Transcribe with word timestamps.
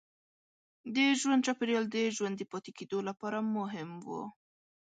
د 0.93 0.97
ژوند 1.19 1.45
چاپېریال 1.45 1.85
د 1.89 1.97
ژوندي 2.15 2.45
پاتې 2.51 2.71
کېدو 2.77 2.99
لپاره 3.09 3.37
مهم 3.57 3.89
و. 4.05 4.07